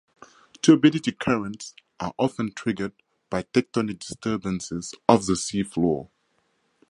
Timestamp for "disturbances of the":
3.99-5.35